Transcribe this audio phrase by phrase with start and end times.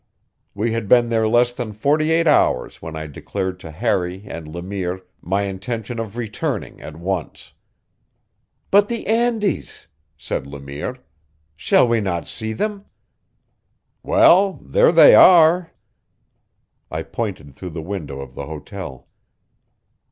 [0.55, 4.47] We had been there less than forty eight hours when I declared to Harry and
[4.47, 7.53] Le Mire my intention of returning at once.
[8.71, 9.85] "But the Andes!"
[10.17, 10.97] said Le Mire.
[11.55, 12.85] "Shall we not see them?"
[14.01, 15.69] "Well there they are."
[16.89, 19.07] I pointed through the window of the hotel.